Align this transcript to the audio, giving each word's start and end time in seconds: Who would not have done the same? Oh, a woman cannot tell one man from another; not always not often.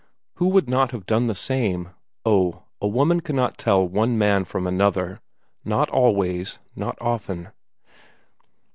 Who 0.37 0.47
would 0.47 0.67
not 0.67 0.89
have 0.93 1.05
done 1.05 1.27
the 1.27 1.35
same? 1.35 1.89
Oh, 2.25 2.63
a 2.81 2.87
woman 2.87 3.21
cannot 3.21 3.59
tell 3.59 3.87
one 3.87 4.17
man 4.17 4.45
from 4.45 4.65
another; 4.65 5.21
not 5.63 5.91
always 5.91 6.57
not 6.75 6.97
often. 6.99 7.49